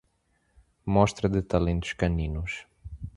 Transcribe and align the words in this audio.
Mostra 0.87 1.29
de 1.29 1.43
talentos 1.43 1.93
caninos 2.01 2.51